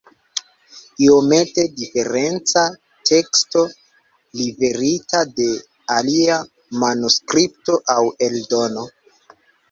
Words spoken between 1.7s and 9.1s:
diferenca teksto, liverita de alia manuskripto aŭ eldono.